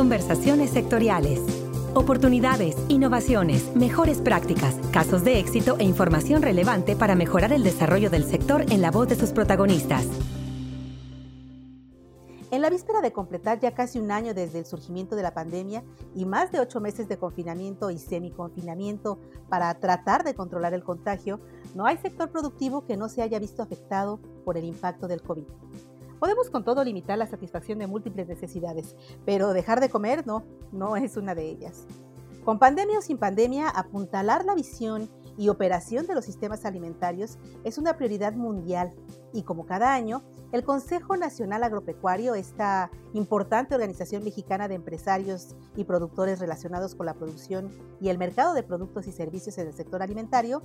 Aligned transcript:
Conversaciones 0.00 0.70
sectoriales. 0.70 1.40
Oportunidades, 1.94 2.74
innovaciones, 2.88 3.76
mejores 3.76 4.22
prácticas, 4.22 4.76
casos 4.92 5.24
de 5.24 5.38
éxito 5.38 5.76
e 5.78 5.84
información 5.84 6.40
relevante 6.40 6.96
para 6.96 7.14
mejorar 7.16 7.52
el 7.52 7.62
desarrollo 7.62 8.08
del 8.08 8.24
sector 8.24 8.64
en 8.70 8.80
la 8.80 8.90
voz 8.90 9.08
de 9.08 9.16
sus 9.16 9.32
protagonistas. 9.32 10.06
En 12.50 12.62
la 12.62 12.70
víspera 12.70 13.02
de 13.02 13.12
completar 13.12 13.60
ya 13.60 13.74
casi 13.74 13.98
un 13.98 14.10
año 14.10 14.32
desde 14.32 14.60
el 14.60 14.64
surgimiento 14.64 15.16
de 15.16 15.22
la 15.22 15.34
pandemia 15.34 15.84
y 16.14 16.24
más 16.24 16.50
de 16.50 16.60
ocho 16.60 16.80
meses 16.80 17.06
de 17.06 17.18
confinamiento 17.18 17.90
y 17.90 17.98
semiconfinamiento 17.98 19.18
para 19.50 19.74
tratar 19.74 20.24
de 20.24 20.34
controlar 20.34 20.72
el 20.72 20.82
contagio, 20.82 21.40
no 21.74 21.84
hay 21.84 21.98
sector 21.98 22.30
productivo 22.30 22.86
que 22.86 22.96
no 22.96 23.10
se 23.10 23.20
haya 23.20 23.38
visto 23.38 23.62
afectado 23.62 24.18
por 24.46 24.56
el 24.56 24.64
impacto 24.64 25.08
del 25.08 25.20
COVID. 25.20 25.44
Podemos 26.20 26.50
con 26.50 26.64
todo 26.64 26.84
limitar 26.84 27.16
la 27.16 27.26
satisfacción 27.26 27.78
de 27.78 27.86
múltiples 27.86 28.28
necesidades, 28.28 28.94
pero 29.24 29.54
dejar 29.54 29.80
de 29.80 29.88
comer 29.88 30.26
no, 30.26 30.44
no 30.70 30.96
es 30.96 31.16
una 31.16 31.34
de 31.34 31.48
ellas. 31.48 31.86
Con 32.44 32.58
pandemia 32.58 32.98
o 32.98 33.02
sin 33.02 33.16
pandemia, 33.16 33.70
apuntalar 33.70 34.44
la 34.44 34.54
visión 34.54 35.08
y 35.38 35.48
operación 35.48 36.06
de 36.06 36.14
los 36.14 36.26
sistemas 36.26 36.66
alimentarios 36.66 37.38
es 37.64 37.78
una 37.78 37.96
prioridad 37.96 38.34
mundial 38.34 38.92
y 39.32 39.44
como 39.44 39.64
cada 39.64 39.94
año, 39.94 40.22
el 40.52 40.64
Consejo 40.64 41.16
Nacional 41.16 41.62
Agropecuario, 41.62 42.34
esta 42.34 42.90
importante 43.12 43.74
organización 43.74 44.24
mexicana 44.24 44.66
de 44.66 44.74
empresarios 44.74 45.54
y 45.76 45.84
productores 45.84 46.40
relacionados 46.40 46.94
con 46.94 47.06
la 47.06 47.14
producción 47.14 47.70
y 48.00 48.08
el 48.08 48.18
mercado 48.18 48.54
de 48.54 48.62
productos 48.62 49.06
y 49.06 49.12
servicios 49.12 49.58
en 49.58 49.68
el 49.68 49.74
sector 49.74 50.02
alimentario, 50.02 50.62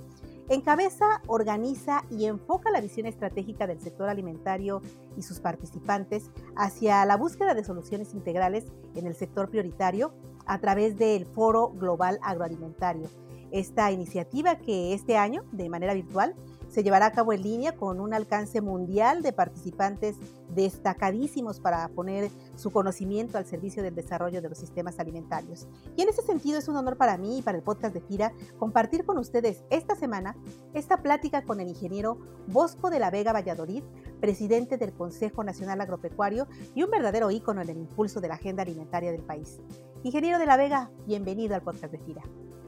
encabeza, 0.48 1.22
organiza 1.28 2.02
y 2.10 2.26
enfoca 2.26 2.70
la 2.70 2.80
visión 2.80 3.06
estratégica 3.06 3.66
del 3.66 3.80
sector 3.80 4.08
alimentario 4.08 4.82
y 5.16 5.22
sus 5.22 5.38
participantes 5.38 6.30
hacia 6.56 7.04
la 7.04 7.16
búsqueda 7.16 7.54
de 7.54 7.64
soluciones 7.64 8.12
integrales 8.12 8.64
en 8.94 9.06
el 9.06 9.14
sector 9.14 9.50
prioritario 9.50 10.12
a 10.46 10.58
través 10.58 10.96
del 10.96 11.26
Foro 11.26 11.70
Global 11.70 12.18
Agroalimentario. 12.22 13.08
Esta 13.52 13.92
iniciativa 13.92 14.56
que 14.56 14.94
este 14.94 15.16
año, 15.16 15.44
de 15.52 15.68
manera 15.68 15.94
virtual, 15.94 16.34
se 16.76 16.82
llevará 16.82 17.06
a 17.06 17.12
cabo 17.12 17.32
en 17.32 17.42
línea 17.42 17.72
con 17.72 18.00
un 18.00 18.12
alcance 18.12 18.60
mundial 18.60 19.22
de 19.22 19.32
participantes 19.32 20.16
destacadísimos 20.50 21.58
para 21.58 21.88
poner 21.88 22.30
su 22.54 22.70
conocimiento 22.70 23.38
al 23.38 23.46
servicio 23.46 23.82
del 23.82 23.94
desarrollo 23.94 24.42
de 24.42 24.50
los 24.50 24.58
sistemas 24.58 24.98
alimentarios. 24.98 25.66
Y 25.96 26.02
en 26.02 26.10
ese 26.10 26.20
sentido 26.20 26.58
es 26.58 26.68
un 26.68 26.76
honor 26.76 26.98
para 26.98 27.16
mí 27.16 27.38
y 27.38 27.42
para 27.42 27.56
el 27.56 27.64
podcast 27.64 27.94
de 27.94 28.02
FIRA 28.02 28.34
compartir 28.58 29.06
con 29.06 29.16
ustedes 29.16 29.64
esta 29.70 29.96
semana 29.96 30.36
esta 30.74 31.02
plática 31.02 31.44
con 31.44 31.60
el 31.60 31.68
ingeniero 31.68 32.18
Bosco 32.46 32.90
de 32.90 32.98
la 32.98 33.10
Vega 33.10 33.32
Valladolid, 33.32 33.82
presidente 34.20 34.76
del 34.76 34.92
Consejo 34.92 35.44
Nacional 35.44 35.80
Agropecuario 35.80 36.46
y 36.74 36.82
un 36.82 36.90
verdadero 36.90 37.30
ícono 37.30 37.62
en 37.62 37.70
el 37.70 37.78
impulso 37.78 38.20
de 38.20 38.28
la 38.28 38.34
agenda 38.34 38.64
alimentaria 38.64 39.12
del 39.12 39.22
país. 39.22 39.62
Ingeniero 40.02 40.38
de 40.38 40.44
la 40.44 40.58
Vega, 40.58 40.90
bienvenido 41.06 41.54
al 41.54 41.62
podcast 41.62 41.90
de 41.90 42.00
FIRA. 42.00 42.22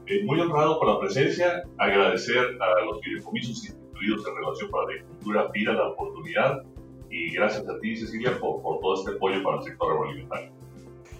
Eh, 0.07 0.25
muy 0.25 0.39
honrado 0.39 0.79
por 0.79 0.87
la 0.87 0.99
presencia, 0.99 1.61
agradecer 1.77 2.57
a 2.59 2.85
los 2.85 2.99
fideicomisos 3.01 3.78
en 4.01 4.35
Relación 4.35 4.71
para 4.71 4.85
la 4.85 4.93
Agricultura 4.93 5.51
pida 5.51 5.73
la 5.73 5.87
oportunidad 5.89 6.63
y 7.09 7.31
gracias 7.33 7.67
a 7.67 7.79
ti, 7.79 7.95
Cecilia, 7.95 8.39
por, 8.39 8.61
por 8.61 8.79
todo 8.79 8.95
este 8.95 9.11
apoyo 9.11 9.43
para 9.43 9.57
el 9.57 9.63
sector 9.63 9.91
agroalimentario. 9.91 10.51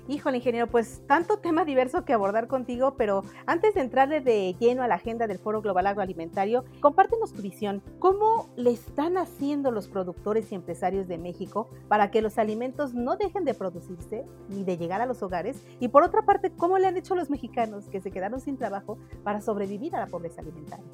Híjole, 0.08 0.38
ingeniero, 0.38 0.66
pues 0.66 1.04
tanto 1.06 1.38
tema 1.38 1.66
diverso 1.66 2.04
que 2.04 2.14
abordar 2.14 2.48
contigo, 2.48 2.96
pero 2.98 3.24
antes 3.46 3.76
de 3.76 3.82
entrarle 3.82 4.22
de 4.22 4.56
lleno 4.60 4.82
a 4.82 4.88
la 4.88 4.96
agenda 4.96 5.28
del 5.28 5.38
Foro 5.38 5.62
Global 5.62 5.86
Agroalimentario, 5.86 6.66
compártenos 6.82 7.32
tu 7.32 7.44
visión. 7.44 7.84
¿Cómo 8.00 8.50
le 8.56 8.72
están 8.72 9.18
haciendo 9.18 9.70
los 9.70 9.88
productores 9.88 10.52
y 10.52 10.56
empresarios 10.56 11.08
de 11.08 11.20
México 11.20 11.70
para 11.88 12.10
que 12.10 12.24
los 12.24 12.40
alimentos 12.40 12.96
no 12.96 13.18
dejen 13.18 13.46
de 13.46 13.54
producirse 13.54 14.26
ni 14.48 14.64
de 14.64 14.78
llegar 14.78 15.00
a 15.00 15.06
los 15.06 15.22
hogares? 15.22 15.64
Y 15.80 15.90
por 15.90 16.02
otra 16.02 16.24
parte, 16.24 16.52
¿cómo 16.58 16.80
le 16.80 16.88
han 16.88 16.98
hecho 16.98 17.14
los 17.14 17.30
mexicanos 17.30 17.88
que 17.88 18.02
se 18.02 18.10
quedaron 18.10 18.42
sin 18.42 18.58
trabajo 18.58 18.98
para 19.24 19.42
sobrevivir 19.42 19.96
a 19.96 20.00
la 20.00 20.08
pobreza 20.08 20.42
alimentaria? 20.42 20.88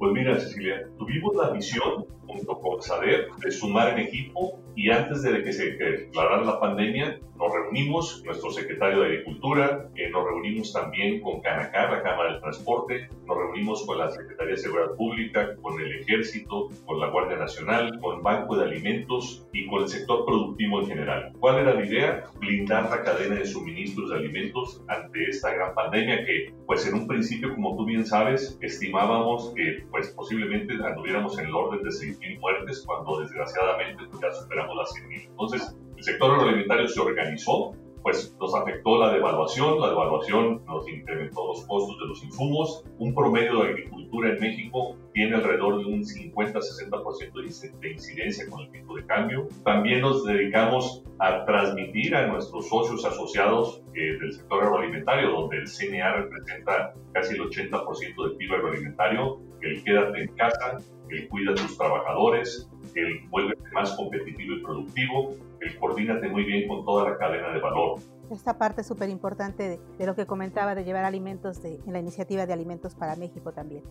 Pues 0.00 0.12
mira, 0.12 0.40
Cecilia, 0.40 0.88
tuvimos 0.98 1.36
la 1.36 1.50
visión 1.50 2.06
junto 2.26 2.58
con 2.58 2.80
SADER 2.80 3.28
de 3.36 3.50
sumar 3.50 3.90
en 3.90 4.06
equipo 4.06 4.58
y 4.74 4.90
antes 4.90 5.22
de 5.22 5.42
que 5.42 5.52
se 5.52 5.72
declarara 5.72 6.42
la 6.42 6.58
pandemia, 6.58 7.20
nos 7.36 7.52
reunimos, 7.52 8.22
nuestro 8.24 8.50
secretario 8.50 9.00
de 9.00 9.06
Agricultura, 9.06 9.88
eh, 9.96 10.10
nos 10.10 10.24
reunimos 10.24 10.72
también 10.72 11.20
con 11.20 11.40
Canacar, 11.40 11.90
la 11.90 12.02
Cámara 12.02 12.32
del 12.32 12.40
Transporte, 12.40 13.08
nos 13.26 13.36
reunimos 13.36 13.84
con 13.86 13.98
la 13.98 14.10
Secretaría 14.10 14.52
de 14.52 14.58
Seguridad 14.58 14.94
Pública, 14.94 15.56
con 15.62 15.80
el 15.80 16.00
Ejército, 16.00 16.68
con 16.84 17.00
la 17.00 17.08
Guardia 17.08 17.38
Nacional, 17.38 17.98
con 18.00 18.22
Banco 18.22 18.56
de 18.56 18.64
Alimentos 18.64 19.46
y 19.52 19.66
con 19.66 19.82
el 19.82 19.88
sector 19.88 20.26
productivo 20.26 20.80
en 20.80 20.86
general. 20.86 21.32
¿Cuál 21.40 21.60
era 21.60 21.74
la 21.74 21.84
idea? 21.84 22.24
Blindar 22.38 22.90
la 22.90 23.02
cadena 23.02 23.36
de 23.36 23.46
suministros 23.46 24.10
de 24.10 24.16
alimentos 24.16 24.82
ante 24.88 25.24
esta 25.24 25.54
gran 25.54 25.74
pandemia 25.74 26.24
que, 26.24 26.52
pues 26.66 26.86
en 26.86 26.94
un 26.94 27.06
principio, 27.06 27.54
como 27.54 27.74
tú 27.76 27.86
bien 27.86 28.04
sabes, 28.04 28.58
estimábamos 28.60 29.52
que 29.54 29.86
pues 29.90 30.10
posiblemente 30.10 30.74
anduviéramos 30.74 31.38
en 31.38 31.46
el 31.46 31.54
orden 31.54 31.82
de 31.82 31.90
6.000 31.90 32.40
muertes 32.40 32.82
cuando 32.86 33.20
desgraciadamente 33.20 34.04
pues, 34.10 34.22
ya 34.22 34.32
superamos 34.32 34.76
las 34.76 34.90
100.000. 34.94 35.26
Entonces, 35.30 35.76
el 35.96 36.04
sector 36.04 36.30
agroalimentario 36.32 36.88
se 36.88 37.00
organizó 37.00 37.74
pues 38.02 38.34
nos 38.40 38.54
afectó 38.54 38.98
la 38.98 39.12
devaluación, 39.12 39.80
la 39.80 39.88
devaluación 39.88 40.62
nos 40.66 40.88
incrementó 40.88 41.46
los 41.46 41.66
costos 41.66 41.98
de 41.98 42.06
los 42.06 42.24
insumos, 42.24 42.84
un 42.98 43.14
promedio 43.14 43.62
de 43.62 43.70
agricultura 43.70 44.30
en 44.30 44.40
México 44.40 44.96
tiene 45.12 45.36
alrededor 45.36 45.78
de 45.78 45.86
un 45.86 46.02
50-60% 46.02 47.80
de 47.80 47.90
incidencia 47.90 48.48
con 48.48 48.60
el 48.60 48.70
tipo 48.70 48.96
de 48.96 49.04
cambio. 49.06 49.48
También 49.64 50.00
nos 50.00 50.24
dedicamos 50.24 51.02
a 51.18 51.44
transmitir 51.44 52.14
a 52.14 52.26
nuestros 52.26 52.68
socios 52.68 53.04
asociados 53.04 53.82
eh, 53.94 54.16
del 54.20 54.32
sector 54.32 54.62
agroalimentario, 54.62 55.30
donde 55.30 55.58
el 55.58 55.68
CNA 55.68 56.12
representa 56.14 56.94
casi 57.12 57.34
el 57.34 57.42
80% 57.42 58.28
del 58.28 58.36
PIB 58.36 58.54
agroalimentario, 58.54 59.40
el 59.60 59.84
quédate 59.84 60.22
en 60.22 60.28
casa, 60.36 60.78
el 61.10 61.28
cuida 61.28 61.52
a 61.52 61.54
tus 61.54 61.76
trabajadores, 61.76 62.70
el 62.94 63.28
vuelve 63.28 63.56
más 63.72 63.92
competitivo 63.96 64.54
y 64.54 64.62
productivo, 64.62 65.34
el 65.60 65.78
coordínate 65.78 66.28
muy 66.28 66.44
bien 66.44 66.68
con 66.68 66.84
toda 66.84 67.10
la 67.10 67.18
cadena 67.18 67.52
de 67.52 67.60
valor. 67.60 67.98
Esta 68.30 68.58
parte 68.58 68.84
súper 68.84 69.08
importante 69.08 69.80
de, 69.98 70.06
lo 70.06 70.14
que 70.14 70.26
comentaba 70.26 70.74
de 70.74 70.84
llevar 70.84 71.04
alimentos 71.04 71.62
de, 71.62 71.80
en 71.86 71.92
la 71.92 71.98
iniciativa 71.98 72.46
de 72.46 72.52
Alimentos 72.52 72.94
para 72.94 73.16
México 73.16 73.52
también. 73.52 73.82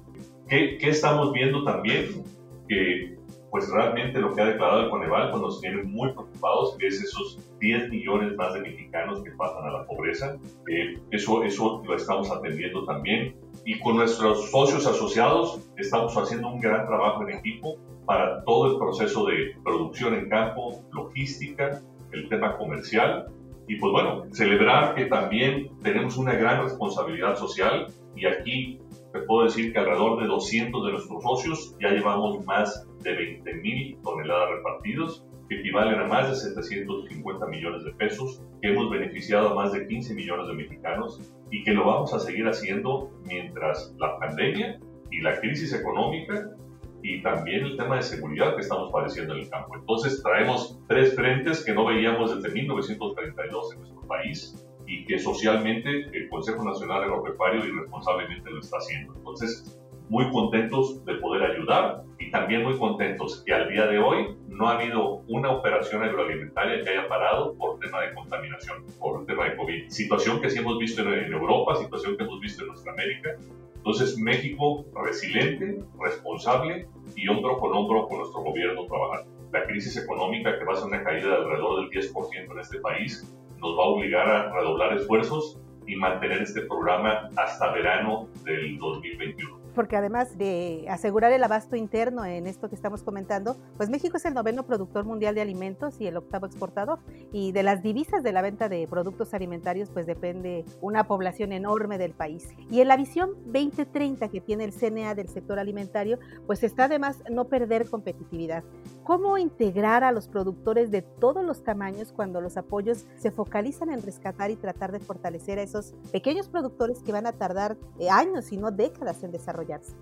¿Qué, 0.47 0.77
qué 0.79 0.89
estamos 0.89 1.33
viendo 1.33 1.63
también? 1.63 2.23
Que 2.67 3.17
pues 3.51 3.69
realmente 3.69 4.19
lo 4.19 4.33
que 4.33 4.41
ha 4.41 4.45
declarado 4.45 4.83
el 4.83 4.89
Coneval 4.89 5.31
pues 5.31 5.41
nos 5.41 5.61
tiene 5.61 5.83
muy 5.83 6.11
preocupados 6.13 6.75
es 6.79 7.01
esos 7.01 7.39
10 7.59 7.89
millones 7.89 8.35
más 8.35 8.53
de 8.53 8.61
mexicanos 8.61 9.23
que 9.23 9.31
pasan 9.31 9.65
a 9.65 9.71
la 9.71 9.85
pobreza. 9.85 10.37
Eh, 10.67 10.99
eso, 11.11 11.43
eso 11.43 11.81
lo 11.85 11.95
estamos 11.95 12.31
atendiendo 12.31 12.85
también. 12.85 13.35
Y 13.65 13.79
con 13.79 13.97
nuestros 13.97 14.49
socios 14.51 14.85
asociados 14.85 15.59
estamos 15.77 16.15
haciendo 16.15 16.49
un 16.49 16.59
gran 16.59 16.85
trabajo 16.85 17.27
en 17.27 17.37
equipo 17.37 17.77
para 18.09 18.43
todo 18.43 18.71
el 18.71 18.79
proceso 18.79 19.27
de 19.27 19.55
producción 19.63 20.15
en 20.15 20.29
campo, 20.29 20.83
logística, 20.93 21.79
el 22.11 22.27
tema 22.27 22.57
comercial. 22.57 23.27
Y 23.67 23.75
pues 23.75 23.91
bueno, 23.91 24.23
celebrar 24.31 24.95
que 24.95 25.05
también 25.05 25.69
tenemos 25.83 26.17
una 26.17 26.33
gran 26.33 26.63
responsabilidad 26.63 27.35
social 27.35 27.85
y 28.15 28.25
aquí 28.25 28.79
te 29.13 29.19
puedo 29.19 29.43
decir 29.43 29.71
que 29.71 29.77
alrededor 29.77 30.19
de 30.23 30.27
200 30.27 30.85
de 30.87 30.91
nuestros 30.91 31.21
socios 31.21 31.75
ya 31.79 31.89
llevamos 31.89 32.43
más 32.47 32.87
de 33.03 33.13
20 33.13 33.53
mil 33.57 33.99
toneladas 34.03 34.49
repartidos, 34.57 35.23
que 35.47 35.59
equivalen 35.59 35.99
a 35.99 36.07
más 36.07 36.29
de 36.31 36.35
750 36.35 37.45
millones 37.45 37.83
de 37.83 37.91
pesos, 37.91 38.41
que 38.59 38.69
hemos 38.69 38.89
beneficiado 38.89 39.49
a 39.49 39.53
más 39.53 39.71
de 39.71 39.85
15 39.85 40.15
millones 40.15 40.47
de 40.47 40.53
mexicanos 40.55 41.31
y 41.51 41.63
que 41.63 41.73
lo 41.73 41.85
vamos 41.85 42.11
a 42.15 42.19
seguir 42.19 42.47
haciendo 42.47 43.11
mientras 43.27 43.93
la 43.99 44.17
pandemia 44.17 44.79
y 45.11 45.21
la 45.21 45.39
crisis 45.39 45.73
económica 45.73 46.55
y 47.01 47.21
también 47.21 47.65
el 47.65 47.77
tema 47.77 47.97
de 47.97 48.03
seguridad 48.03 48.55
que 48.55 48.61
estamos 48.61 48.91
padeciendo 48.91 49.33
en 49.33 49.41
el 49.41 49.49
campo. 49.49 49.75
Entonces 49.75 50.21
traemos 50.21 50.79
tres 50.87 51.15
frentes 51.15 51.63
que 51.63 51.73
no 51.73 51.85
veíamos 51.85 52.35
desde 52.35 52.53
1932 52.53 53.73
en 53.73 53.79
nuestro 53.79 54.01
país 54.07 54.67
y 54.85 55.05
que 55.05 55.19
socialmente 55.19 55.89
el 55.89 56.29
Consejo 56.29 56.63
Nacional 56.63 57.03
Agropecuario 57.03 57.65
irresponsablemente 57.65 58.49
lo 58.49 58.59
está 58.59 58.77
haciendo. 58.77 59.13
Entonces, 59.15 59.79
muy 60.09 60.29
contentos 60.31 61.05
de 61.05 61.15
poder 61.15 61.43
ayudar 61.43 62.03
y 62.17 62.31
también 62.31 62.63
muy 62.63 62.77
contentos 62.77 63.43
que 63.45 63.53
al 63.53 63.69
día 63.69 63.85
de 63.85 63.99
hoy 63.99 64.35
no 64.47 64.67
ha 64.67 64.79
habido 64.79 65.21
una 65.27 65.51
operación 65.51 66.03
agroalimentaria 66.03 66.83
que 66.83 66.89
haya 66.89 67.07
parado 67.07 67.55
por 67.55 67.79
tema 67.79 68.01
de 68.01 68.13
contaminación, 68.15 68.83
por 68.99 69.25
tema 69.27 69.45
de 69.45 69.55
COVID. 69.55 69.89
Situación 69.89 70.41
que 70.41 70.49
sí 70.49 70.59
hemos 70.59 70.79
visto 70.79 71.01
en 71.01 71.31
Europa, 71.31 71.75
situación 71.75 72.17
que 72.17 72.23
hemos 72.23 72.39
visto 72.39 72.63
en 72.63 72.69
nuestra 72.69 72.91
América 72.91 73.37
entonces, 73.79 74.17
México 74.17 74.85
resiliente, 74.93 75.81
responsable 76.01 76.87
y 77.15 77.27
hombro 77.29 77.57
con 77.59 77.73
hombro 77.73 78.07
con 78.07 78.19
nuestro 78.19 78.41
gobierno 78.41 78.85
trabajando. 78.85 79.31
La 79.53 79.63
crisis 79.63 79.97
económica, 79.97 80.59
que 80.59 80.65
va 80.65 80.73
a 80.73 80.75
ser 80.75 80.87
una 80.87 81.03
caída 81.03 81.29
de 81.29 81.35
alrededor 81.35 81.89
del 81.89 81.89
10% 81.89 82.51
en 82.51 82.59
este 82.59 82.79
país, 82.81 83.33
nos 83.57 83.77
va 83.77 83.83
a 83.83 83.87
obligar 83.87 84.29
a 84.29 84.53
redoblar 84.53 84.93
esfuerzos 84.93 85.59
y 85.87 85.95
mantener 85.95 86.41
este 86.41 86.61
programa 86.61 87.29
hasta 87.37 87.71
verano 87.71 88.27
del 88.43 88.77
2021. 88.77 89.58
Porque 89.79 89.95
además 89.95 90.37
de 90.37 90.87
asegurar 90.89 91.31
el 91.31 91.41
abasto 91.41 91.77
interno 91.77 92.25
en 92.25 92.47
esto 92.47 92.67
que 92.67 92.75
estamos 92.75 93.01
comentando, 93.01 93.55
pues 93.77 93.89
México 93.89 94.17
es 94.17 94.25
el 94.25 94.33
noveno 94.33 94.63
productor 94.63 95.05
mundial 95.05 95.35
de 95.35 95.39
alimentos 95.39 96.01
y 96.01 96.07
el 96.07 96.17
octavo 96.17 96.47
exportador. 96.47 96.99
Y 97.31 97.53
de 97.53 97.63
las 97.63 97.81
divisas 97.81 98.21
de 98.21 98.33
la 98.33 98.41
venta 98.41 98.67
de 98.67 98.85
productos 98.89 99.33
alimentarios, 99.33 99.89
pues 99.89 100.05
depende 100.05 100.65
una 100.81 101.07
población 101.07 101.53
enorme 101.53 101.97
del 101.97 102.11
país. 102.11 102.49
Y 102.69 102.81
en 102.81 102.89
la 102.89 102.97
visión 102.97 103.35
2030 103.45 104.27
que 104.27 104.41
tiene 104.41 104.65
el 104.65 104.73
CNA 104.73 105.15
del 105.15 105.29
sector 105.29 105.59
alimentario, 105.59 106.19
pues 106.45 106.61
está 106.63 106.83
además 106.83 107.23
no 107.31 107.45
perder 107.45 107.89
competitividad. 107.89 108.65
¿Cómo 109.05 109.37
integrar 109.37 110.03
a 110.03 110.11
los 110.11 110.27
productores 110.27 110.91
de 110.91 111.01
todos 111.01 111.43
los 111.43 111.63
tamaños 111.63 112.11
cuando 112.11 112.41
los 112.41 112.57
apoyos 112.57 113.05
se 113.17 113.31
focalizan 113.31 113.89
en 113.91 114.03
rescatar 114.03 114.51
y 114.51 114.57
tratar 114.57 114.91
de 114.91 114.99
fortalecer 114.99 115.57
a 115.57 115.63
esos 115.63 115.93
pequeños 116.11 116.49
productores 116.49 116.99
que 116.99 117.13
van 117.13 117.25
a 117.25 117.31
tardar 117.31 117.77
eh, 117.97 118.09
años 118.09 118.51
y 118.51 118.57
no 118.57 118.71
décadas 118.71 119.23
en 119.23 119.31
desarrollarse? 119.77 119.95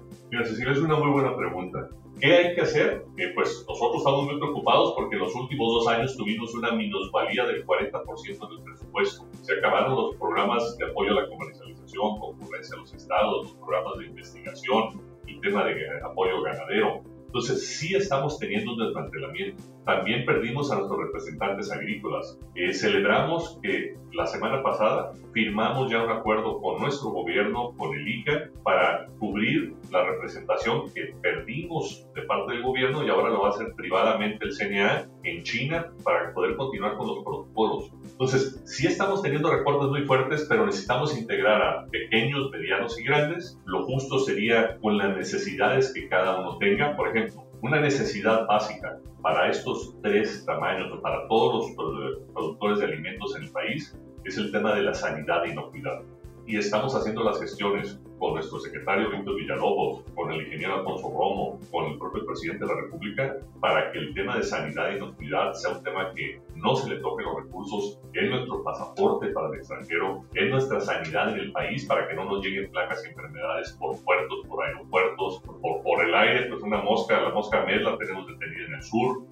Cecilia, 0.45 0.71
es 0.71 0.79
una 0.79 0.95
muy 0.95 1.11
buena 1.11 1.35
pregunta. 1.35 1.89
¿Qué 2.19 2.33
hay 2.33 2.55
que 2.55 2.61
hacer? 2.61 3.05
Eh, 3.17 3.31
pues 3.35 3.63
nosotros 3.67 3.97
estamos 3.97 4.25
muy 4.25 4.39
preocupados 4.39 4.93
porque 4.95 5.15
en 5.15 5.21
los 5.21 5.35
últimos 5.35 5.73
dos 5.73 5.87
años 5.87 6.17
tuvimos 6.17 6.53
una 6.55 6.71
minusvalía 6.71 7.45
del 7.45 7.65
40% 7.65 8.49
del 8.49 8.63
presupuesto. 8.63 9.27
Se 9.43 9.53
acabaron 9.53 9.95
los 9.95 10.15
programas 10.15 10.77
de 10.77 10.85
apoyo 10.85 11.11
a 11.11 11.21
la 11.21 11.29
comercialización, 11.29 12.19
concurrencia 12.19 12.75
a 12.75 12.79
los 12.79 12.93
estados, 12.93 13.43
los 13.43 13.53
programas 13.57 13.99
de 13.99 14.05
investigación, 14.07 15.01
el 15.27 15.39
tema 15.41 15.63
de 15.65 15.75
apoyo 16.03 16.41
ganadero 16.41 17.03
entonces, 17.27 17.67
sí 17.67 17.93
estamos 17.93 18.39
teniendo 18.39 18.73
un 18.73 18.79
desmantelamiento. 18.79 19.61
También 19.87 20.25
perdimos 20.25 20.69
a 20.69 20.75
nuestros 20.75 20.99
representantes 20.99 21.71
agrícolas. 21.71 22.37
Eh, 22.55 22.73
celebramos 22.73 23.57
que 23.63 23.95
la 24.11 24.27
semana 24.27 24.61
pasada 24.61 25.13
firmamos 25.31 25.89
ya 25.89 26.03
un 26.03 26.09
acuerdo 26.09 26.59
con 26.59 26.81
nuestro 26.81 27.11
gobierno, 27.11 27.71
con 27.77 27.95
el 27.95 28.05
ICA, 28.05 28.49
para 28.63 29.07
cubrir 29.17 29.75
la 29.89 30.03
representación 30.03 30.91
que 30.93 31.13
perdimos 31.21 32.05
de 32.13 32.23
parte 32.23 32.53
del 32.53 32.63
gobierno 32.63 33.05
y 33.05 33.09
ahora 33.09 33.29
lo 33.29 33.43
va 33.43 33.47
a 33.47 33.51
hacer 33.51 33.73
privadamente 33.77 34.43
el 34.43 34.51
CNA 34.51 35.07
en 35.23 35.43
China 35.43 35.93
para 36.03 36.33
poder 36.33 36.57
continuar 36.57 36.97
con 36.97 37.07
los 37.07 37.23
protocolos. 37.23 37.91
Entonces, 38.03 38.61
sí 38.65 38.87
estamos 38.87 39.21
teniendo 39.21 39.49
recortes 39.49 39.87
muy 39.87 40.01
fuertes, 40.05 40.45
pero 40.49 40.65
necesitamos 40.65 41.17
integrar 41.17 41.61
a 41.61 41.85
pequeños, 41.85 42.51
medianos 42.51 42.99
y 42.99 43.05
grandes. 43.05 43.57
Lo 43.65 43.85
justo 43.85 44.19
sería 44.19 44.77
con 44.79 44.97
las 44.97 45.15
necesidades 45.15 45.93
que 45.93 46.09
cada 46.09 46.41
uno 46.41 46.57
tenga. 46.57 46.97
Por 46.97 47.09
ejemplo, 47.09 47.46
una 47.61 47.79
necesidad 47.79 48.45
básica 48.47 48.99
para 49.21 49.49
estos 49.49 49.95
tres 50.01 50.45
tamaños, 50.45 50.99
para 51.01 51.27
todos 51.27 51.75
los 51.75 52.25
productores 52.33 52.79
de 52.79 52.85
alimentos 52.85 53.35
en 53.35 53.43
el 53.43 53.51
país, 53.51 53.97
es 54.25 54.37
el 54.37 54.51
tema 54.51 54.75
de 54.75 54.83
la 54.83 54.93
sanidad 54.93 55.45
inocuidad 55.45 56.01
y 56.47 56.57
estamos 56.57 56.95
haciendo 56.95 57.23
las 57.23 57.39
gestiones 57.41 57.99
con 58.17 58.33
nuestro 58.33 58.57
secretario 58.59 59.11
Víctor 59.11 59.35
Villalobos, 59.35 60.03
con 60.15 60.31
el 60.31 60.43
ingeniero 60.43 60.75
Alfonso 60.75 61.09
Romo, 61.09 61.59
con 61.69 61.91
el 61.91 61.97
propio 61.99 62.25
presidente 62.25 62.65
de 62.65 62.73
la 62.73 62.81
República, 62.81 63.35
para 63.59 63.91
que 63.91 63.99
el 63.99 64.13
tema 64.13 64.37
de 64.37 64.43
sanidad 64.43 64.91
e 64.91 64.97
inocuidad 64.97 65.53
sea 65.53 65.71
un 65.73 65.83
tema 65.83 66.13
que 66.15 66.41
no 66.55 66.75
se 66.75 66.89
le 66.89 67.01
toque 67.01 67.23
los 67.23 67.43
recursos, 67.43 67.99
es 68.13 68.29
nuestro 68.29 68.63
pasaporte 68.63 69.27
para 69.27 69.49
el 69.49 69.55
extranjero, 69.55 70.23
es 70.33 70.49
nuestra 70.49 70.79
sanidad 70.79 71.33
en 71.33 71.39
el 71.39 71.51
país 71.51 71.85
para 71.85 72.07
que 72.07 72.15
no 72.15 72.23
nos 72.23 72.43
lleguen 72.43 72.71
placas 72.71 73.03
y 73.03 73.09
enfermedades 73.09 73.73
por 73.73 74.01
puertos, 74.03 74.39
por 74.47 74.65
aeropuertos, 74.65 75.41
por, 75.41 75.83
por 75.83 76.03
el 76.03 76.15
aire, 76.15 76.47
pues 76.49 76.63
una 76.63 76.81
mosca, 76.81 77.21
la 77.21 77.29
mosca 77.31 77.65
MED 77.65 77.81
la 77.81 77.97
tenemos 77.97 78.25
detenida 78.25 78.67
en 78.67 78.73
el 78.73 78.83
sur, 78.83 79.26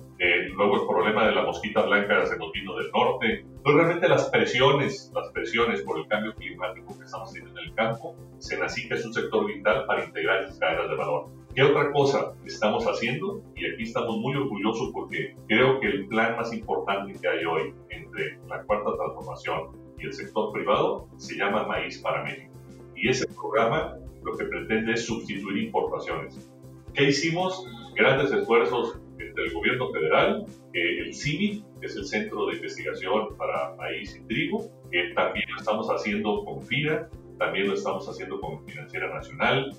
luego 0.56 0.81
el 0.81 0.88
problema 0.88 1.28
de 1.28 1.36
la 1.36 1.44
mosquita 1.44 1.81
blanca 1.81 2.25
se 2.25 2.38
nos 2.38 2.52
vino 2.52 2.75
del 2.75 2.92
norte. 2.92 3.46
Pues 3.63 3.75
realmente 3.75 4.07
las 4.07 4.30
presiones, 4.30 5.12
las 5.13 5.30
presiones 5.31 5.81
por 5.81 6.00
el 6.00 6.07
cambio 6.07 6.34
climático 6.36 6.98
que 6.98 7.06
estamos 7.06 7.31
teniendo 7.31 7.60
en 7.60 7.68
el 7.68 7.74
campo, 7.75 8.16
se 8.40 8.57
que 8.57 8.94
es 8.94 9.06
un 9.06 9.13
sector 9.13 9.46
vital 9.46 9.86
para 9.86 10.06
integrar 10.06 10.44
esas 10.44 10.60
cadenas 10.60 10.90
de 10.90 10.96
valor. 10.96 11.30
¿Qué 11.56 11.63
otra 11.63 11.92
cosa 11.92 12.34
estamos 12.46 12.84
haciendo? 12.86 13.42
Y 13.56 13.66
aquí 13.66 13.84
estamos 13.84 14.18
muy 14.18 14.36
orgullosos 14.36 14.92
porque 14.94 15.36
creo 15.48 15.80
que 15.80 15.88
el 15.88 16.07
plan 16.07 16.36
más 16.36 16.52
importante 16.54 17.18
que 17.19 17.28
hay 17.28 17.46
hoy 17.46 17.74
entre 17.90 18.38
la 18.48 18.62
cuarta 18.63 18.92
transformación 18.98 19.69
y 19.98 20.06
el 20.06 20.13
sector 20.13 20.51
privado 20.51 21.08
se 21.16 21.38
llama 21.38 21.66
Maíz 21.66 22.00
para 22.00 22.24
México. 22.24 22.54
Y 22.96 23.10
ese 23.10 23.25
programa 23.28 23.98
lo 24.24 24.36
que 24.36 24.46
pretende 24.46 24.94
es 24.94 25.06
sustituir 25.06 25.63
importaciones. 25.63 26.51
¿Qué 26.94 27.06
hicimos? 27.06 27.66
Grandes 27.96 28.31
esfuerzos 28.31 29.00
del 29.17 29.53
gobierno 29.53 29.91
federal, 29.91 30.45
el 30.73 31.13
CIMI, 31.13 31.63
que 31.79 31.88
es 31.88 31.95
el 31.95 32.06
Centro 32.06 32.47
de 32.47 32.56
Investigación 32.56 33.35
para 33.38 33.75
Maíz 33.75 34.15
y 34.15 34.27
Trigo, 34.27 34.69
que 34.91 35.13
también 35.15 35.45
lo 35.51 35.57
estamos 35.57 35.88
haciendo 35.88 36.44
con 36.45 36.62
FIRA, 36.63 37.09
también 37.38 37.67
lo 37.67 37.73
estamos 37.73 38.07
haciendo 38.07 38.39
con 38.39 38.65
Financiera 38.65 39.13
Nacional, 39.13 39.71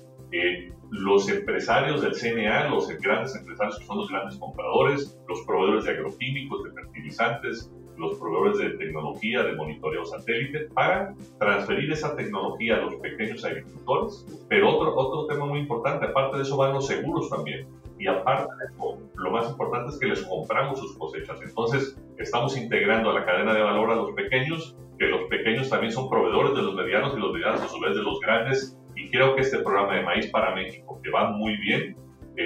los 0.89 1.29
empresarios 1.29 2.01
del 2.01 2.13
CNA, 2.13 2.69
los 2.69 2.87
grandes 2.99 3.35
empresarios 3.35 3.79
que 3.79 3.85
son 3.85 3.97
los 3.97 4.09
grandes 4.09 4.37
compradores, 4.37 5.17
los 5.27 5.41
proveedores 5.45 5.85
de 5.85 5.91
agroquímicos, 5.91 6.63
de 6.63 6.71
fertilizantes, 6.71 7.71
los 7.97 8.17
proveedores 8.19 8.57
de 8.59 8.69
tecnología 8.77 9.43
de 9.43 9.55
monitoreo 9.55 10.05
satélite 10.05 10.67
para 10.73 11.15
transferir 11.39 11.91
esa 11.91 12.15
tecnología 12.15 12.75
a 12.75 12.81
los 12.81 12.95
pequeños 12.95 13.43
agricultores. 13.43 14.25
Pero 14.49 14.69
otro, 14.69 14.95
otro 14.95 15.25
tema 15.33 15.45
muy 15.45 15.59
importante, 15.61 16.05
aparte 16.05 16.37
de 16.37 16.43
eso 16.43 16.57
van 16.57 16.73
los 16.73 16.87
seguros 16.87 17.29
también. 17.29 17.67
Y 17.97 18.07
aparte 18.07 18.53
de 18.59 18.65
eso, 18.71 18.96
lo 19.17 19.31
más 19.31 19.49
importante 19.49 19.89
es 19.91 19.99
que 19.99 20.07
les 20.07 20.23
compramos 20.23 20.79
sus 20.79 20.97
cosechas. 20.97 21.39
Entonces, 21.41 21.99
estamos 22.17 22.55
integrando 22.57 23.09
a 23.09 23.13
la 23.13 23.25
cadena 23.25 23.53
de 23.53 23.61
valor 23.61 23.91
a 23.91 23.95
los 23.95 24.11
pequeños, 24.11 24.77
que 24.99 25.07
los 25.07 25.23
pequeños 25.29 25.69
también 25.69 25.91
son 25.91 26.09
proveedores 26.09 26.55
de 26.55 26.61
los 26.61 26.75
medianos 26.75 27.15
y 27.15 27.19
los 27.19 27.33
medianos 27.33 27.61
a 27.61 27.67
su 27.67 27.79
vez 27.79 27.95
de 27.95 28.03
los 28.03 28.19
grandes. 28.19 28.77
Y 28.95 29.09
creo 29.09 29.35
que 29.35 29.41
este 29.41 29.59
programa 29.59 29.95
de 29.95 30.03
Maíz 30.03 30.29
para 30.31 30.55
México, 30.55 30.99
que 31.03 31.11
va 31.11 31.31
muy 31.31 31.57
bien, 31.57 31.95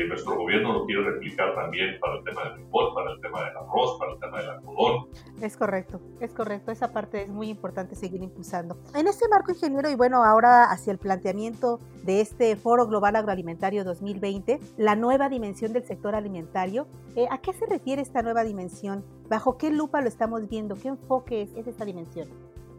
nuestro 0.08 0.38
gobierno 0.38 0.74
lo 0.74 0.86
quiere 0.86 1.04
replicar 1.04 1.54
también 1.54 2.00
para 2.00 2.18
el 2.18 2.24
tema 2.24 2.44
del 2.44 2.64
fútbol, 2.64 2.94
para 2.94 3.12
el 3.12 3.22
tema 3.22 3.44
del 3.44 3.58
arroz, 3.58 4.00
para 4.00 4.14
el 4.14 4.20
tema 4.20 4.40
del 4.40 4.50
algodón. 4.50 5.08
Es 5.42 5.58
correcto, 5.58 6.00
es 6.20 6.34
correcto. 6.34 6.72
Esa 6.72 6.94
parte 6.94 7.24
es 7.24 7.30
muy 7.30 7.50
importante 7.50 7.96
seguir 7.96 8.22
impulsando. 8.22 8.78
En 8.96 9.08
este 9.08 9.28
marco, 9.28 9.52
ingeniero, 9.52 9.90
y 9.90 9.96
bueno, 9.96 10.24
ahora 10.24 10.72
hacia 10.72 10.92
el 10.92 10.98
planteamiento 10.98 11.80
de 12.04 12.22
este 12.22 12.56
Foro 12.56 12.88
Global 12.88 13.16
Agroalimentario 13.16 13.84
2020, 13.84 14.60
la 14.78 14.96
nueva 14.96 15.30
dimensión 15.30 15.74
del 15.74 15.84
sector 15.84 16.16
alimentario, 16.16 16.88
eh, 17.16 17.28
¿a 17.30 17.40
qué 17.40 17.54
se 17.54 17.66
refiere 17.66 18.02
esta 18.02 18.22
nueva 18.22 18.44
dimensión? 18.44 19.04
¿Bajo 19.30 19.58
qué 19.58 19.72
lupa 19.72 20.02
lo 20.02 20.08
estamos 20.08 20.48
viendo? 20.48 20.76
¿Qué 20.76 20.88
enfoque 20.88 21.42
es, 21.42 21.54
es 21.56 21.68
esta 21.68 21.86
dimensión? 21.86 22.30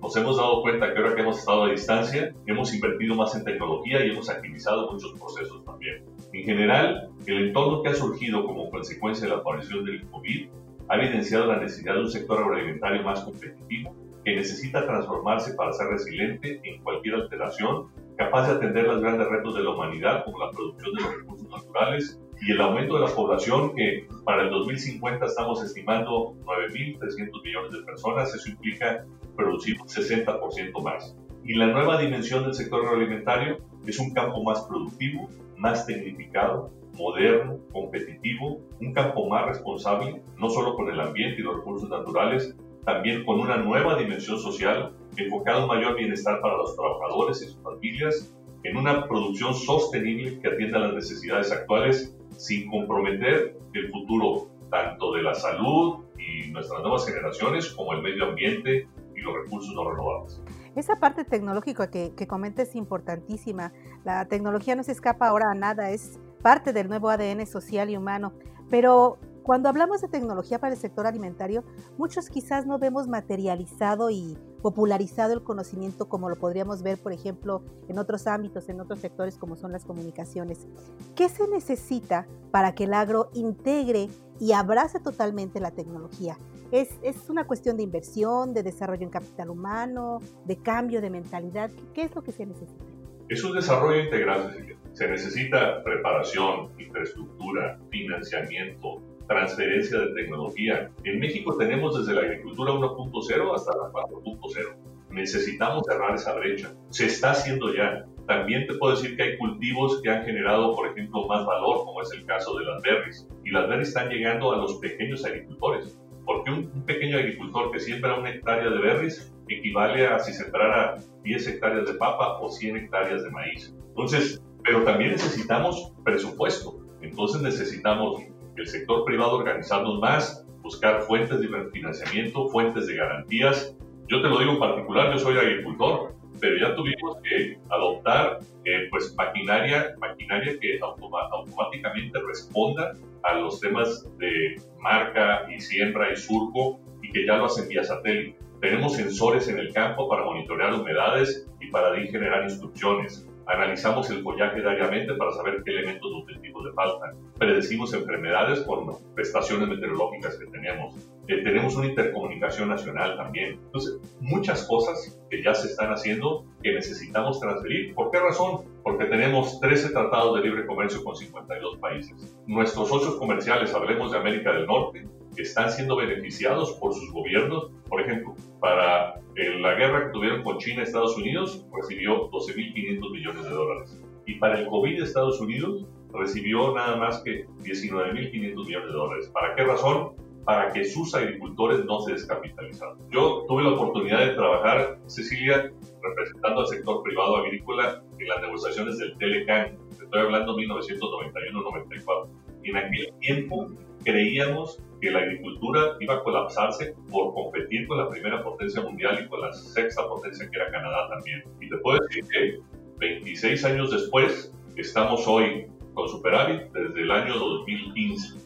nos 0.02 0.16
hemos 0.16 0.36
dado 0.36 0.62
cuenta 0.62 0.92
que 0.92 0.98
ahora 0.98 1.14
que 1.14 1.22
hemos 1.22 1.38
estado 1.38 1.64
a 1.64 1.70
distancia, 1.70 2.34
hemos 2.46 2.74
invertido 2.74 3.14
más 3.14 3.36
en 3.36 3.44
tecnología 3.44 4.04
y 4.04 4.10
hemos 4.10 4.28
agilizado 4.28 4.90
muchos 4.90 5.12
procesos 5.12 5.64
también. 5.64 6.04
En 6.32 6.44
general, 6.44 7.10
el 7.26 7.48
entorno 7.48 7.82
que 7.82 7.90
ha 7.90 7.94
surgido 7.94 8.44
como 8.46 8.70
consecuencia 8.70 9.26
de 9.26 9.34
la 9.34 9.40
aparición 9.40 9.84
del 9.84 10.06
COVID 10.06 10.48
ha 10.88 10.96
evidenciado 10.96 11.46
la 11.46 11.58
necesidad 11.58 11.94
de 11.94 12.00
un 12.00 12.10
sector 12.10 12.40
agroalimentario 12.40 13.02
más 13.02 13.20
competitivo 13.20 13.94
que 14.24 14.36
necesita 14.36 14.86
transformarse 14.86 15.54
para 15.54 15.72
ser 15.72 15.88
resiliente 15.88 16.60
en 16.64 16.82
cualquier 16.82 17.16
alteración, 17.16 17.88
capaz 18.16 18.46
de 18.46 18.54
atender 18.54 18.86
los 18.86 19.00
grandes 19.00 19.28
retos 19.28 19.54
de 19.56 19.62
la 19.62 19.70
humanidad 19.70 20.24
como 20.24 20.38
la 20.38 20.50
producción 20.50 20.94
de 20.94 21.02
los 21.02 21.16
recursos 21.16 21.48
naturales 21.50 22.20
y 22.40 22.52
el 22.52 22.60
aumento 22.60 22.94
de 22.94 23.00
la 23.08 23.14
población 23.14 23.74
que 23.74 24.06
para 24.24 24.44
el 24.44 24.50
2050 24.50 25.26
estamos 25.26 25.62
estimando 25.62 26.34
9.300 26.44 27.42
millones 27.42 27.72
de 27.72 27.82
personas, 27.82 28.34
eso 28.34 28.48
implica 28.48 29.04
producir 29.36 29.80
un 29.80 29.88
60% 29.88 30.82
más. 30.82 31.16
Y 31.44 31.54
la 31.54 31.66
nueva 31.66 32.00
dimensión 32.00 32.44
del 32.44 32.54
sector 32.54 32.84
agroalimentario 32.84 33.58
es 33.86 33.98
un 33.98 34.12
campo 34.12 34.42
más 34.42 34.62
productivo, 34.62 35.28
más 35.56 35.86
tecnificado, 35.86 36.70
moderno, 36.94 37.58
competitivo, 37.72 38.60
un 38.80 38.92
campo 38.92 39.28
más 39.28 39.46
responsable, 39.46 40.22
no 40.38 40.50
solo 40.50 40.74
con 40.74 40.90
el 40.90 41.00
ambiente 41.00 41.40
y 41.40 41.44
los 41.44 41.56
recursos 41.56 41.88
naturales, 41.88 42.54
también 42.84 43.24
con 43.24 43.40
una 43.40 43.56
nueva 43.56 43.96
dimensión 43.96 44.38
social 44.38 44.92
enfocada 45.16 45.62
en 45.62 45.68
mayor 45.68 45.96
bienestar 45.96 46.40
para 46.40 46.56
los 46.56 46.74
trabajadores 46.74 47.42
y 47.42 47.46
sus 47.46 47.62
familias, 47.62 48.34
en 48.64 48.76
una 48.76 49.06
producción 49.08 49.54
sostenible 49.54 50.38
que 50.40 50.48
atienda 50.48 50.78
las 50.78 50.94
necesidades 50.94 51.50
actuales 51.50 52.16
sin 52.36 52.70
comprometer 52.70 53.56
el 53.74 53.90
futuro 53.90 54.48
tanto 54.70 55.12
de 55.14 55.22
la 55.22 55.34
salud 55.34 56.04
y 56.18 56.50
nuestras 56.50 56.80
nuevas 56.80 57.06
generaciones 57.06 57.70
como 57.72 57.92
el 57.92 58.02
medio 58.02 58.26
ambiente 58.26 58.88
y 59.14 59.20
los 59.20 59.34
recursos 59.34 59.74
no 59.74 59.90
renovables. 59.90 60.42
Esa 60.74 60.96
parte 60.96 61.24
tecnológica 61.24 61.90
que, 61.90 62.14
que 62.14 62.26
comenta 62.26 62.62
es 62.62 62.74
importantísima. 62.74 63.72
La 64.04 64.26
tecnología 64.26 64.74
no 64.74 64.82
se 64.82 64.92
escapa 64.92 65.28
ahora 65.28 65.50
a 65.50 65.54
nada, 65.54 65.90
es 65.90 66.18
parte 66.42 66.72
del 66.72 66.88
nuevo 66.88 67.10
ADN 67.10 67.46
social 67.46 67.90
y 67.90 67.96
humano. 67.96 68.32
Pero 68.70 69.18
cuando 69.42 69.68
hablamos 69.68 70.00
de 70.00 70.08
tecnología 70.08 70.60
para 70.60 70.74
el 70.74 70.80
sector 70.80 71.06
alimentario, 71.06 71.64
muchos 71.98 72.28
quizás 72.28 72.64
no 72.64 72.78
vemos 72.78 73.08
materializado 73.08 74.08
y 74.08 74.38
popularizado 74.62 75.32
el 75.32 75.42
conocimiento 75.42 76.08
como 76.08 76.30
lo 76.30 76.36
podríamos 76.36 76.82
ver, 76.82 76.96
por 76.98 77.12
ejemplo, 77.12 77.62
en 77.88 77.98
otros 77.98 78.28
ámbitos, 78.28 78.68
en 78.68 78.80
otros 78.80 79.00
sectores 79.00 79.36
como 79.38 79.56
son 79.56 79.72
las 79.72 79.84
comunicaciones. 79.84 80.68
¿Qué 81.16 81.28
se 81.28 81.48
necesita 81.48 82.26
para 82.52 82.74
que 82.74 82.84
el 82.84 82.94
agro 82.94 83.30
integre 83.34 84.08
y 84.38 84.52
abrace 84.52 85.00
totalmente 85.00 85.58
la 85.58 85.72
tecnología? 85.72 86.38
Es, 86.72 87.28
una 87.28 87.46
cuestión 87.46 87.76
de 87.76 87.82
inversión, 87.82 88.54
de 88.54 88.62
desarrollo 88.62 89.02
en 89.02 89.10
capital 89.10 89.50
humano, 89.50 90.20
de 90.46 90.56
cambio 90.56 91.02
de 91.02 91.10
mentalidad. 91.10 91.70
¿Qué 91.92 92.04
es 92.04 92.14
lo 92.14 92.22
que 92.22 92.32
se 92.32 92.46
necesita? 92.46 92.82
Es 93.28 93.44
un 93.44 93.54
desarrollo 93.54 94.02
integral, 94.02 94.56
se 94.94 95.06
necesita 95.06 95.84
preparación, 95.84 96.70
infraestructura, 96.78 97.78
financiamiento, 97.90 99.02
transferencia 99.28 99.98
de 99.98 100.14
tecnología. 100.14 100.90
En 101.04 101.20
México 101.20 101.58
tenemos 101.58 101.98
desde 101.98 102.14
la 102.18 102.26
agricultura 102.26 102.72
1.0 102.72 103.54
hasta 103.54 103.76
la 103.76 103.92
4.0. 103.92 104.76
Necesitamos 105.10 105.84
cerrar 105.86 106.14
esa 106.14 106.34
brecha. 106.36 106.72
Se 106.88 107.04
está 107.04 107.32
haciendo 107.32 107.74
ya. 107.74 108.06
También 108.26 108.66
te 108.66 108.74
puedo 108.74 108.94
decir 108.94 109.14
que 109.16 109.22
hay 109.24 109.36
cultivos 109.36 110.00
que 110.00 110.08
han 110.08 110.24
generado, 110.24 110.74
por 110.74 110.88
ejemplo, 110.88 111.26
más 111.26 111.44
valor, 111.44 111.84
como 111.84 112.00
es 112.00 112.10
el 112.12 112.24
caso 112.24 112.58
de 112.58 112.64
las 112.64 112.80
berries. 112.80 113.28
Y 113.44 113.50
las 113.50 113.68
berries 113.68 113.88
están 113.88 114.08
llegando 114.08 114.52
a 114.52 114.56
los 114.56 114.78
pequeños 114.78 115.22
agricultores. 115.26 115.98
Porque 116.24 116.50
un, 116.50 116.84
pequeño 116.86 117.18
agricultor 117.18 117.70
que 117.70 117.80
siembra 117.80 118.18
una 118.18 118.30
hectárea 118.30 118.70
de 118.70 118.78
berries 118.78 119.32
equivale 119.48 120.06
a 120.06 120.18
si 120.18 120.32
sembrara 120.32 120.96
10 121.22 121.48
hectáreas 121.48 121.86
de 121.86 121.94
papa 121.94 122.38
o 122.40 122.48
100 122.48 122.76
hectáreas 122.76 123.24
de 123.24 123.30
maíz. 123.30 123.74
Entonces, 123.88 124.42
pero 124.62 124.82
también 124.84 125.12
necesitamos 125.12 125.92
presupuesto. 126.04 126.78
Entonces 127.00 127.42
necesitamos 127.42 128.22
el 128.56 128.66
sector 128.66 129.04
privado 129.04 129.38
organizarnos 129.38 129.98
más, 130.00 130.46
buscar 130.62 131.02
fuentes 131.02 131.40
de 131.40 131.48
financiamiento, 131.72 132.48
fuentes 132.48 132.86
de 132.86 132.96
garantías. 132.96 133.76
Yo 134.08 134.22
te 134.22 134.28
lo 134.28 134.38
digo 134.38 134.52
en 134.52 134.58
particular, 134.58 135.12
yo 135.12 135.18
soy 135.18 135.36
agricultor, 135.36 136.11
pero 136.42 136.58
ya 136.58 136.74
tuvimos 136.74 137.18
que 137.22 137.56
adoptar 137.70 138.40
eh, 138.64 138.88
pues 138.90 139.14
maquinaria, 139.16 139.94
maquinaria 140.00 140.58
que 140.60 140.80
automáticamente 140.82 142.18
responda 142.26 142.94
a 143.22 143.34
los 143.34 143.60
temas 143.60 144.04
de 144.18 144.56
marca 144.80 145.46
y 145.48 145.60
siembra 145.60 146.12
y 146.12 146.16
surco 146.16 146.80
y 147.00 147.12
que 147.12 147.24
ya 147.24 147.36
lo 147.36 147.44
hacen 147.44 147.68
vía 147.68 147.84
satélite. 147.84 148.36
Tenemos 148.60 148.96
sensores 148.96 149.46
en 149.46 149.60
el 149.60 149.72
campo 149.72 150.08
para 150.08 150.24
monitorear 150.24 150.74
humedades 150.74 151.48
y 151.60 151.70
para 151.70 151.94
generar 151.94 152.42
instrucciones. 152.42 153.24
Analizamos 153.46 154.10
el 154.10 154.22
follaje 154.24 154.60
diariamente 154.60 155.14
para 155.14 155.30
saber 155.30 155.62
qué 155.64 155.70
elementos 155.70 156.10
nutritivos 156.10 156.64
le 156.64 156.72
faltan. 156.72 157.18
Predecimos 157.38 157.94
enfermedades 157.94 158.62
con 158.62 158.96
estaciones 159.16 159.68
meteorológicas 159.68 160.36
que 160.38 160.46
tenemos. 160.46 160.96
Eh, 161.28 161.42
tenemos 161.44 161.76
una 161.76 161.86
intercomunicación 161.86 162.68
nacional 162.68 163.16
también. 163.16 163.60
Entonces, 163.64 164.00
muchas 164.20 164.66
cosas 164.66 165.20
que 165.30 165.42
ya 165.42 165.54
se 165.54 165.68
están 165.68 165.92
haciendo 165.92 166.44
que 166.62 166.72
necesitamos 166.72 167.38
transferir. 167.40 167.94
¿Por 167.94 168.10
qué 168.10 168.18
razón? 168.18 168.62
Porque 168.82 169.04
tenemos 169.04 169.60
13 169.60 169.90
tratados 169.90 170.36
de 170.36 170.48
libre 170.48 170.66
comercio 170.66 171.02
con 171.04 171.14
52 171.14 171.76
países. 171.78 172.36
Nuestros 172.46 172.88
socios 172.88 173.16
comerciales, 173.16 173.72
hablemos 173.72 174.10
de 174.12 174.18
América 174.18 174.52
del 174.52 174.66
Norte, 174.66 175.06
están 175.36 175.70
siendo 175.70 175.96
beneficiados 175.96 176.72
por 176.72 176.92
sus 176.92 177.10
gobiernos. 177.12 177.70
Por 177.88 178.00
ejemplo, 178.00 178.34
para 178.60 179.14
eh, 179.36 179.58
la 179.60 179.74
guerra 179.74 180.06
que 180.06 180.12
tuvieron 180.12 180.42
con 180.42 180.58
China, 180.58 180.82
Estados 180.82 181.16
Unidos 181.16 181.64
recibió 181.72 182.30
12.500 182.30 183.10
millones 183.12 183.44
de 183.44 183.50
dólares. 183.50 184.00
Y 184.26 184.34
para 184.34 184.58
el 184.58 184.66
COVID, 184.66 185.02
Estados 185.02 185.40
Unidos 185.40 185.86
recibió 186.12 186.74
nada 186.74 186.96
más 186.96 187.22
que 187.22 187.46
19.500 187.46 188.66
millones 188.66 188.88
de 188.88 188.92
dólares. 188.92 189.30
¿Para 189.32 189.54
qué 189.54 189.64
razón? 189.64 190.12
Para 190.44 190.72
que 190.72 190.84
sus 190.84 191.14
agricultores 191.14 191.84
no 191.84 192.00
se 192.00 192.12
descapitalizaran. 192.12 192.96
Yo 193.10 193.44
tuve 193.46 193.62
la 193.62 193.70
oportunidad 193.70 194.26
de 194.26 194.34
trabajar, 194.34 194.98
Cecilia, 195.06 195.70
representando 196.02 196.60
al 196.60 196.66
sector 196.66 197.02
privado 197.02 197.36
agrícola 197.36 198.02
en 198.18 198.28
las 198.28 198.40
negociaciones 198.40 198.98
del 198.98 199.16
Telecan. 199.18 199.76
Estoy 199.90 200.20
hablando 200.20 200.56
de 200.56 200.64
1991-94. 200.66 202.28
Y 202.64 202.70
en 202.70 202.76
aquel 202.76 203.12
tiempo 203.20 203.68
creíamos 204.04 204.82
que 205.00 205.10
la 205.10 205.18
agricultura 205.18 205.96
iba 206.00 206.14
a 206.14 206.22
colapsarse 206.22 206.94
por 207.10 207.34
competir 207.34 207.86
con 207.88 207.98
la 207.98 208.08
primera 208.08 208.42
potencia 208.42 208.82
mundial 208.82 209.20
y 209.24 209.28
con 209.28 209.40
la 209.40 209.52
sexta 209.52 210.06
potencia 210.08 210.48
que 210.48 210.56
era 210.56 210.70
Canadá 210.70 211.08
también. 211.08 211.42
Y 211.60 211.68
te 211.68 211.76
puedo 211.78 211.98
decir 212.08 212.24
que 212.28 212.58
26 212.98 213.64
años 213.64 213.90
después, 213.90 214.54
estamos 214.76 215.26
hoy 215.26 215.66
con 215.94 216.08
superávit 216.08 216.70
desde 216.72 217.02
el 217.02 217.10
año 217.10 217.36
2015. 217.36 218.38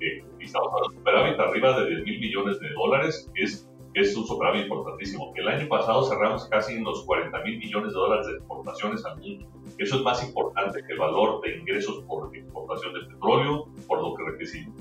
Eh, 0.00 0.22
estamos 0.44 0.68
con 0.72 0.94
superávit 0.94 1.38
arriba 1.38 1.80
de 1.80 1.88
10 1.88 2.04
mil 2.04 2.20
millones 2.20 2.60
de 2.60 2.68
dólares, 2.74 3.30
que 3.34 3.44
es 3.44 3.68
es 3.94 4.16
un 4.16 4.26
superávit 4.26 4.62
importantísimo. 4.62 5.32
El 5.34 5.48
año 5.48 5.68
pasado 5.68 6.04
cerramos 6.04 6.46
casi 6.46 6.74
en 6.74 6.84
los 6.84 7.04
40 7.04 7.42
mil 7.42 7.58
millones 7.58 7.92
de 7.92 7.98
dólares 7.98 8.26
de 8.26 8.32
exportaciones 8.34 9.04
al 9.04 9.18
mundo. 9.18 9.46
Eso 9.78 9.96
es 9.96 10.02
más 10.02 10.26
importante 10.26 10.80
que 10.86 10.92
el 10.92 10.98
valor 10.98 11.40
de 11.40 11.56
ingresos 11.56 12.04
por 12.06 12.34
exportación 12.34 12.94
de 12.94 13.00
petróleo, 13.12 13.66
por 13.86 14.00
lo 14.00 14.14
que 14.14 14.22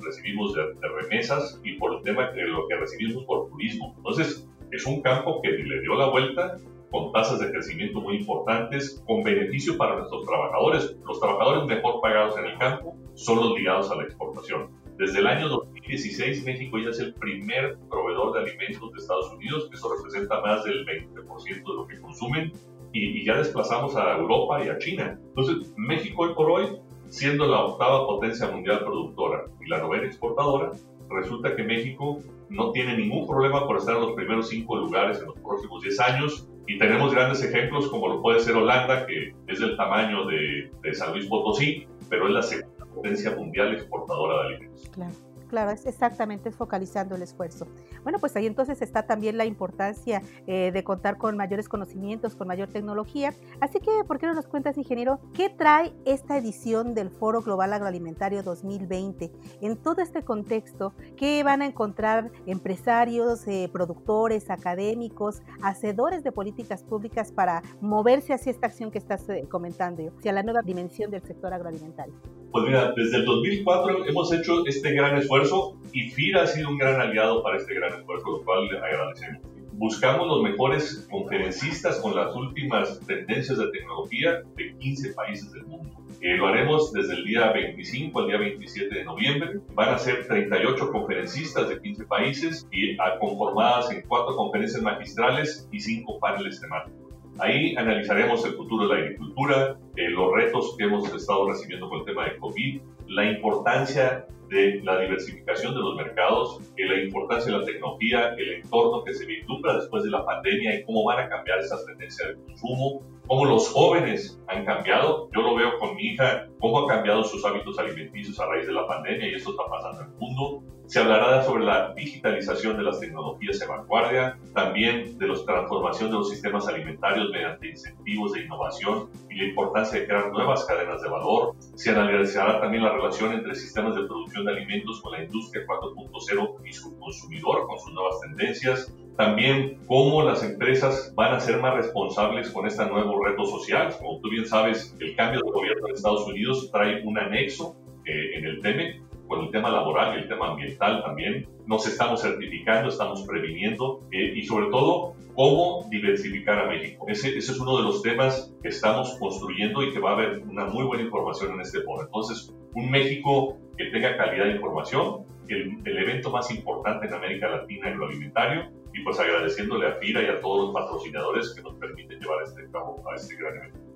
recibimos 0.04 0.54
de, 0.54 0.64
remesas 0.82 1.60
y 1.64 1.74
por 1.74 1.96
el 1.96 2.02
tema 2.04 2.32
de 2.32 2.48
lo 2.48 2.68
que 2.68 2.76
recibimos 2.76 3.24
por 3.26 3.50
turismo. 3.50 3.94
Entonces, 3.98 4.48
es 4.72 4.86
un 4.86 5.02
campo 5.02 5.42
que 5.42 5.50
le 5.50 5.82
dio 5.82 5.96
la 5.96 6.10
vuelta 6.10 6.58
con 6.92 7.12
tasas 7.12 7.40
de 7.40 7.52
crecimiento 7.52 8.00
muy 8.00 8.18
importantes, 8.18 9.04
con 9.06 9.24
beneficio 9.24 9.78
para 9.78 9.98
nuestros 9.98 10.26
trabajadores. 10.26 10.98
Los 11.06 11.20
trabajadores 11.20 11.66
mejor 11.66 12.02
pagados 12.02 12.38
en 12.38 12.46
el 12.46 12.58
campo 12.58 12.96
son 13.14 13.38
los 13.38 13.58
ligados 13.58 13.92
a 13.92 13.96
la 13.96 14.04
exportación. 14.04 14.70
Desde 14.98 15.20
el 15.20 15.28
año 15.28 15.48
2016, 15.48 16.44
México 16.44 16.80
ya 16.80 16.90
es 16.90 17.00
el 17.00 17.14
primer 17.14 17.78
proveedor 17.88 18.34
de 18.34 18.50
alimentos 18.50 18.92
de 18.92 18.98
Estados 18.98 19.32
Unidos, 19.32 19.70
eso 19.72 19.96
representa 19.96 20.42
más 20.42 20.64
del 20.64 20.86
20% 20.88 21.46
de 21.46 21.76
lo 21.76 21.86
que 21.86 22.02
consumen, 22.02 22.52
y, 22.94 23.24
ya 23.24 23.38
desplazamos 23.38 23.96
a 23.96 24.18
Europa 24.18 24.66
y 24.66 24.70
a 24.70 24.80
China. 24.80 25.20
Entonces, 25.28 25.72
México 25.78 26.24
hoy 26.24 26.34
por 26.34 26.50
hoy, 26.50 26.66
siendo 27.10 27.46
la 27.46 27.60
octava 27.60 28.08
potencia 28.08 28.48
mundial 28.48 28.80
productora 28.80 29.46
y 29.64 29.70
la 29.70 29.80
novena 29.80 30.08
exportadora, 30.08 30.72
resulta 31.10 31.56
que 31.56 31.64
México 31.64 32.20
no 32.50 32.72
tiene 32.72 32.98
ningún 32.98 33.28
problema 33.28 33.68
por 33.68 33.78
estar 33.78 33.96
en 33.96 34.02
los 34.02 34.14
primeros 34.14 34.50
cinco 34.50 34.78
lugares 34.78 35.20
en 35.20 35.26
los 35.26 35.40
próximos 35.40 35.84
10 35.84 36.00
años. 36.00 36.50
Y 36.66 36.78
tenemos 36.80 37.14
grandes 37.14 37.44
ejemplos 37.44 37.88
como 37.88 38.08
lo 38.08 38.22
puede 38.22 38.40
ser 38.40 38.56
Holanda, 38.56 39.06
que 39.06 39.34
es 39.48 39.60
del 39.60 39.78
tamaño 39.78 40.26
de, 40.26 40.72
de 40.82 40.94
San 40.96 41.14
Luis 41.14 41.28
Potosí, 41.28 41.86
pero 42.10 42.28
es 42.28 42.34
la 42.34 42.42
segunda 42.42 42.77
potencia 42.98 43.36
mundial 43.36 43.74
exportadora 43.76 44.34
de 44.36 44.48
alimentos. 44.48 44.90
Claro. 44.90 45.14
Claro, 45.48 45.72
es 45.72 45.86
exactamente 45.86 46.52
focalizando 46.52 47.16
el 47.16 47.22
esfuerzo. 47.22 47.68
Bueno, 48.04 48.20
pues 48.20 48.36
ahí 48.36 48.46
entonces 48.46 48.82
está 48.82 49.04
también 49.04 49.38
la 49.38 49.46
importancia 49.46 50.22
eh, 50.46 50.72
de 50.74 50.84
contar 50.84 51.18
con 51.18 51.38
mayores 51.38 51.70
conocimientos, 51.70 52.36
con 52.36 52.48
mayor 52.48 52.68
tecnología. 52.68 53.34
Así 53.62 53.80
que, 53.80 54.04
¿por 54.06 54.20
qué 54.20 54.28
no 54.28 54.34
nos 54.34 54.48
cuentas, 54.48 54.78
ingeniero, 54.78 55.20
qué 55.34 55.50
trae 55.50 55.94
esta 56.06 56.38
edición 56.38 56.94
del 56.94 57.10
Foro 57.10 57.42
Global 57.42 57.72
Agroalimentario 57.72 58.44
2020? 58.44 59.32
En 59.62 59.78
todo 59.78 60.02
este 60.02 60.24
contexto, 60.24 60.94
¿qué 61.16 61.44
van 61.44 61.62
a 61.62 61.66
encontrar 61.66 62.32
empresarios, 62.46 63.48
eh, 63.48 63.70
productores, 63.72 64.50
académicos, 64.50 65.42
hacedores 65.62 66.24
de 66.24 66.34
políticas 66.34 66.84
públicas 66.84 67.32
para 67.32 67.62
moverse 67.80 68.34
hacia 68.34 68.52
esta 68.52 68.68
acción 68.68 68.92
que 68.92 68.98
estás 68.98 69.30
eh, 69.30 69.46
comentando, 69.50 70.12
hacia 70.18 70.34
la 70.34 70.44
nueva 70.44 70.62
dimensión 70.62 71.10
del 71.10 71.22
sector 71.22 71.54
agroalimentario? 71.54 72.16
Pues 72.52 72.66
mira, 72.66 72.94
desde 72.96 73.18
el 73.18 73.26
2004 73.26 74.06
hemos 74.06 74.34
hecho 74.34 74.66
este 74.66 74.94
gran 74.94 75.18
esfuerzo 75.18 75.78
y 75.92 76.10
FIRA 76.10 76.44
ha 76.44 76.48
sido 76.48 76.70
un 76.70 76.78
gran 76.78 77.00
aliado 77.00 77.44
para 77.44 77.58
este 77.58 77.74
gran 77.74 77.94
esfuerzo, 78.00 78.32
lo 78.32 78.46
cual 78.46 78.68
le 78.68 78.78
agradecemos. 78.78 79.42
Buscamos 79.74 80.28
los 80.28 80.42
mejores 80.42 81.08
conferencistas 81.12 82.00
con 82.00 82.16
las 82.16 82.36
últimas 82.36 83.00
tendencias 83.06 83.60
de 83.60 83.70
tecnología 83.70 84.42
de 84.56 84.76
15 84.78 85.14
países 85.14 85.52
del 85.52 85.66
mundo. 85.66 85.98
Eh, 86.20 86.36
lo 86.36 86.48
haremos 86.48 86.92
desde 86.94 87.14
el 87.14 87.26
día 87.26 87.52
25 87.52 88.20
al 88.20 88.28
día 88.28 88.38
27 88.38 88.96
de 88.96 89.04
noviembre. 89.04 89.60
Van 89.76 89.94
a 89.94 90.00
ser 90.00 90.28
38 90.28 90.92
conferencistas 90.92 91.70
de 91.70 91.80
15 91.80 92.06
países 92.06 92.68
y 92.72 92.98
conformadas 93.20 93.92
en 93.92 94.02
cuatro 94.08 94.36
conferencias 94.36 94.82
magistrales 94.82 95.68
y 95.72 95.80
cinco 95.80 96.18
paneles 96.18 96.60
temáticos. 96.60 97.07
Ahí 97.40 97.76
analizaremos 97.76 98.44
el 98.46 98.54
futuro 98.54 98.88
de 98.88 98.96
la 98.96 99.02
agricultura, 99.02 99.78
eh, 99.96 100.10
los 100.10 100.34
retos 100.34 100.76
que 100.78 100.86
hemos 100.86 101.14
estado 101.14 101.50
recibiendo 101.50 101.90
con 101.90 102.00
el 102.00 102.06
tema 102.06 102.26
de 102.26 102.38
COVID, 102.38 102.82
la 103.08 103.26
importancia 103.32 104.26
de 104.50 104.82
la 104.84 105.00
diversificación 105.00 105.74
de 105.74 105.82
los 105.82 105.96
mercados, 105.96 106.60
eh, 106.78 106.86
la 106.86 107.02
importancia 107.04 107.52
de 107.52 107.60
la 107.60 107.66
tecnología, 107.66 108.34
el 108.38 108.54
entorno 108.56 109.04
que 109.04 109.14
se 109.14 109.26
vislumbra 109.26 109.76
después 109.76 110.04
de 110.04 110.10
la 110.10 110.26
pandemia 110.26 110.80
y 110.80 110.84
cómo 110.84 111.04
van 111.04 111.26
a 111.26 111.30
cambiar 111.30 111.60
esas 111.60 111.86
tendencias 111.86 112.30
de 112.30 112.36
consumo, 112.44 113.02
cómo 113.28 113.46
los 113.46 113.70
jóvenes 113.70 114.40
han 114.48 114.66
cambiado. 114.66 115.30
Yo 115.36 115.42
lo 115.42 115.56
veo 115.56 115.78
con 115.80 115.96
mi 115.96 116.08
hija, 116.08 116.48
cómo 116.60 116.80
han 116.80 116.88
cambiado 116.88 117.24
sus 117.24 117.44
hábitos 117.46 117.78
alimenticios 117.78 118.40
a 118.40 118.48
raíz 118.48 118.66
de 118.66 118.74
la 118.74 118.88
pandemia 118.88 119.30
y 119.30 119.36
esto 119.36 119.52
está 119.52 119.64
pasando 119.70 120.02
en 120.02 120.10
el 120.10 120.18
mundo. 120.18 120.64
Se 120.88 121.02
hablará 121.02 121.44
sobre 121.44 121.66
la 121.66 121.94
digitalización 121.94 122.78
de 122.78 122.84
las 122.84 123.02
tecnologías 123.02 123.60
de 123.60 123.68
vanguardia, 123.68 124.40
también 124.54 125.18
de 125.18 125.28
la 125.28 125.36
transformación 125.46 126.10
de 126.10 126.16
los 126.16 126.30
sistemas 126.30 126.66
alimentarios 126.70 127.30
mediante 127.30 127.68
incentivos 127.68 128.32
de 128.32 128.44
innovación 128.44 129.10
y 129.30 129.36
la 129.36 129.48
importancia 129.50 130.00
de 130.00 130.08
crear 130.08 130.32
nuevas 130.32 130.64
cadenas 130.64 131.02
de 131.02 131.10
valor. 131.10 131.56
Se 131.76 131.90
analizará 131.90 132.62
también 132.62 132.84
la 132.84 132.94
relación 132.94 133.34
entre 133.34 133.54
sistemas 133.56 133.96
de 133.96 134.04
producción 134.04 134.37
de 134.44 134.52
alimentos 134.52 135.02
con 135.02 135.12
la 135.14 135.24
industria 135.24 135.66
4.0 135.66 136.56
y 136.66 136.74
su 136.74 136.98
consumidor 136.98 137.68
con 137.68 137.80
sus 137.80 137.94
nuevas 137.94 138.20
tendencias. 138.22 138.94
También 139.18 139.80
cómo 139.88 140.22
las 140.22 140.44
empresas 140.44 141.14
van 141.16 141.34
a 141.34 141.40
ser 141.40 141.60
más 141.60 141.76
responsables 141.76 142.52
con 142.52 142.68
este 142.68 142.86
nuevo 142.86 143.24
reto 143.24 143.46
social. 143.46 143.96
Como 143.98 144.20
tú 144.20 144.30
bien 144.30 144.46
sabes, 144.46 144.96
el 145.00 145.16
cambio 145.16 145.42
de 145.44 145.52
gobierno 145.52 145.88
en 145.88 145.96
Estados 145.96 146.28
Unidos 146.28 146.70
trae 146.72 147.02
un 147.04 147.18
anexo 147.18 147.76
eh, 148.06 148.38
en 148.38 148.46
el 148.46 148.62
TEME 148.62 149.02
con 149.28 149.42
el 149.42 149.52
tema 149.52 149.70
laboral 149.70 150.16
y 150.16 150.22
el 150.22 150.28
tema 150.28 150.52
ambiental 150.52 151.04
también. 151.04 151.48
Nos 151.66 151.88
estamos 151.88 152.22
certificando, 152.22 152.90
estamos 152.90 153.24
previniendo 153.24 154.02
eh, 154.12 154.34
y 154.36 154.44
sobre 154.46 154.68
todo 154.68 155.16
cómo 155.36 155.86
diversificar 155.90 156.60
a 156.60 156.68
México. 156.68 157.06
Ese, 157.08 157.38
ese, 157.38 157.52
es 157.52 157.60
uno 157.60 157.78
de 157.78 157.84
los 157.84 158.02
temas 158.02 158.54
que 158.62 158.70
estamos 158.70 159.18
construyendo 159.20 159.84
y 159.84 159.92
que 159.92 160.00
va 160.00 160.12
a 160.12 160.14
haber 160.14 160.44
una 160.48 160.66
muy 160.66 160.86
buena 160.86 161.04
información 161.04 161.54
en 161.54 161.62
este 161.62 161.82
foro. 161.82 162.04
Entonces, 162.04 162.54
un 162.74 162.90
México 162.90 163.58
que 163.78 163.86
tenga 163.86 164.18
calidad 164.18 164.46
de 164.46 164.52
información, 164.54 165.26
el, 165.48 165.98
evento 165.98 166.30
más 166.32 166.52
importante 166.52 167.08
en 167.08 167.14
América 167.14 167.50
Latina 167.50 167.88
agroalimentario, 167.88 168.72
y 168.94 169.04
pues 169.04 169.20
agradeciéndole 169.20 169.88
a 169.88 169.94
FIRA 169.94 170.24
y 170.24 170.26
a 170.26 170.40
todos 170.40 170.66
los 170.66 170.74
patrocinadores 170.74 171.54
que 171.56 171.62
nos 171.62 171.76
permiten 171.76 172.20
llevar 172.20 172.44
este 172.44 172.62
a 172.64 173.16
este 173.16 173.36
gran 173.36 173.56
evento. 173.58 173.87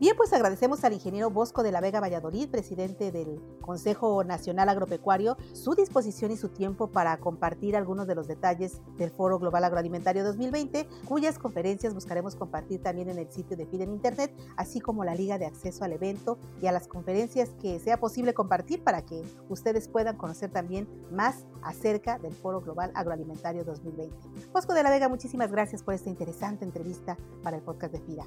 Bien, 0.00 0.16
pues 0.16 0.32
agradecemos 0.32 0.84
al 0.84 0.92
ingeniero 0.92 1.28
Bosco 1.28 1.64
de 1.64 1.72
la 1.72 1.80
Vega 1.80 1.98
Valladolid, 1.98 2.48
presidente 2.48 3.10
del 3.10 3.40
Consejo 3.60 4.22
Nacional 4.22 4.68
Agropecuario, 4.68 5.36
su 5.54 5.74
disposición 5.74 6.30
y 6.30 6.36
su 6.36 6.50
tiempo 6.50 6.92
para 6.92 7.16
compartir 7.18 7.74
algunos 7.74 8.06
de 8.06 8.14
los 8.14 8.28
detalles 8.28 8.80
del 8.96 9.10
Foro 9.10 9.40
Global 9.40 9.64
Agroalimentario 9.64 10.22
2020, 10.22 10.86
cuyas 11.04 11.40
conferencias 11.40 11.94
buscaremos 11.94 12.36
compartir 12.36 12.80
también 12.80 13.08
en 13.08 13.18
el 13.18 13.28
sitio 13.28 13.56
de 13.56 13.66
FIDA 13.66 13.84
en 13.84 13.90
Internet, 13.90 14.32
así 14.56 14.78
como 14.78 15.02
la 15.02 15.16
liga 15.16 15.36
de 15.36 15.46
acceso 15.46 15.82
al 15.82 15.92
evento 15.92 16.38
y 16.62 16.68
a 16.68 16.72
las 16.72 16.86
conferencias 16.86 17.48
que 17.60 17.80
sea 17.80 17.98
posible 17.98 18.34
compartir 18.34 18.84
para 18.84 19.02
que 19.04 19.24
ustedes 19.48 19.88
puedan 19.88 20.16
conocer 20.16 20.52
también 20.52 20.88
más 21.10 21.44
acerca 21.60 22.20
del 22.20 22.34
Foro 22.34 22.60
Global 22.60 22.92
Agroalimentario 22.94 23.64
2020. 23.64 24.16
Bosco 24.52 24.74
de 24.74 24.84
la 24.84 24.90
Vega, 24.90 25.08
muchísimas 25.08 25.50
gracias 25.50 25.82
por 25.82 25.94
esta 25.94 26.08
interesante 26.08 26.64
entrevista 26.64 27.18
para 27.42 27.56
el 27.56 27.64
podcast 27.64 27.92
de 27.92 28.00
FIRA. 28.00 28.26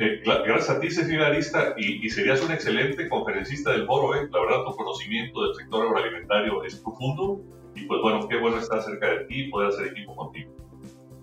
Eh, 0.00 0.22
gracias 0.24 0.70
a 0.70 0.80
ti, 0.80 0.90
Cecilia 0.90 1.26
Arista, 1.26 1.74
y, 1.76 2.06
y, 2.06 2.10
serías 2.10 2.40
un 2.42 2.52
excelente 2.52 3.08
conferencista 3.08 3.72
del 3.72 3.84
foro. 3.84 4.14
¿eh? 4.14 4.28
La 4.30 4.40
verdad, 4.40 4.64
tu 4.64 4.76
conocimiento 4.76 5.42
del 5.42 5.56
sector 5.56 5.86
agroalimentario 5.86 6.62
es 6.62 6.76
profundo 6.76 7.42
y 7.74 7.84
pues 7.86 8.00
bueno, 8.00 8.28
qué 8.28 8.38
bueno 8.38 8.58
estar 8.58 8.80
cerca 8.82 9.08
de 9.08 9.24
ti 9.24 9.42
y 9.42 9.50
poder 9.50 9.70
hacer 9.70 9.88
equipo 9.88 10.14
contigo. 10.14 10.52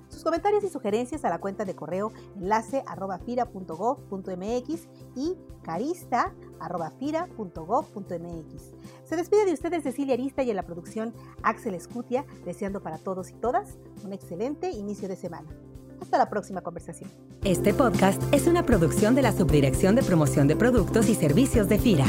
Sus 0.09 0.23
comentarios 0.23 0.63
y 0.63 0.69
sugerencias 0.69 1.23
a 1.25 1.29
la 1.29 1.39
cuenta 1.39 1.65
de 1.65 1.75
correo 1.75 2.11
enlace 2.35 2.83
arroba 2.87 3.17
fira.gov.mx 3.19 4.87
y 5.15 5.35
carista 5.61 6.33
arroba 6.59 6.91
fira.gov.mx. 6.91 8.73
Se 9.03 9.15
despide 9.15 9.45
de 9.45 9.53
ustedes 9.53 9.83
Cecilia 9.83 10.13
Arista 10.13 10.43
y 10.43 10.49
en 10.49 10.55
la 10.55 10.63
producción 10.63 11.13
Axel 11.43 11.75
Escutia, 11.75 12.25
deseando 12.43 12.81
para 12.81 12.97
todos 12.97 13.29
y 13.29 13.33
todas 13.35 13.77
un 14.03 14.13
excelente 14.13 14.69
inicio 14.69 15.07
de 15.07 15.15
semana. 15.15 15.49
Hasta 16.01 16.17
la 16.17 16.29
próxima 16.29 16.61
conversación. 16.61 17.09
Este 17.43 17.73
podcast 17.73 18.21
es 18.33 18.47
una 18.47 18.65
producción 18.65 19.15
de 19.15 19.21
la 19.21 19.31
Subdirección 19.31 19.95
de 19.95 20.03
Promoción 20.03 20.47
de 20.47 20.55
Productos 20.55 21.09
y 21.09 21.15
Servicios 21.15 21.69
de 21.69 21.79
FIRA. 21.79 22.07